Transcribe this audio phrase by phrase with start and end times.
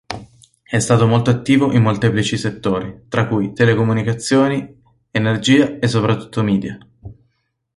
[0.63, 4.81] È stato molto attivo in molteplici settori, tra cui telecomunicazioni,
[5.11, 6.75] energia e soprattutto media.